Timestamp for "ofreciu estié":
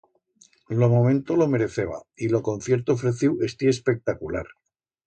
2.93-3.69